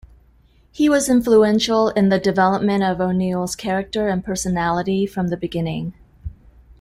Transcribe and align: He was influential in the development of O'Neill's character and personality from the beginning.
He 0.71 0.89
was 0.89 1.09
influential 1.09 1.89
in 1.89 2.09
the 2.09 2.17
development 2.17 2.81
of 2.81 2.99
O'Neill's 2.99 3.55
character 3.55 4.07
and 4.07 4.25
personality 4.25 5.05
from 5.05 5.27
the 5.27 5.37
beginning. 5.37 5.93